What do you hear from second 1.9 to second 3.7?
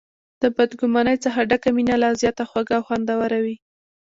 لا زیاته خوږه او خوندوره وي.